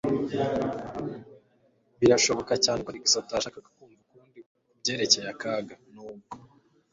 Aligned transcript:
Birashoboka 1.99 2.53
cyane 2.65 2.79
ko 2.83 2.87
Alex 2.91 3.05
atashakaga 3.21 3.69
kumva 3.75 3.99
ukundi 4.05 4.39
kubyerekeye 4.69 5.27
akaga, 5.33 5.73
nubwo. 5.93 6.31